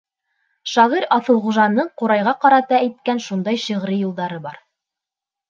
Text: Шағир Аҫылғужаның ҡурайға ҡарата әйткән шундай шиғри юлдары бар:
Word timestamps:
Шағир 0.69 1.03
Аҫылғужаның 1.17 1.91
ҡурайға 2.03 2.33
ҡарата 2.47 2.79
әйткән 2.81 3.23
шундай 3.27 3.61
шиғри 3.67 4.01
юлдары 4.07 4.43
бар: 4.49 4.61